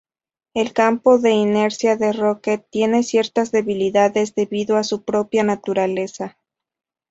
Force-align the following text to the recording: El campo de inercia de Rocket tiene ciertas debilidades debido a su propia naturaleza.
El 0.55 0.73
campo 0.73 1.19
de 1.19 1.29
inercia 1.29 1.95
de 1.95 2.11
Rocket 2.11 2.65
tiene 2.71 3.03
ciertas 3.03 3.51
debilidades 3.51 4.33
debido 4.33 4.77
a 4.77 4.83
su 4.83 5.03
propia 5.03 5.43
naturaleza. 5.43 6.39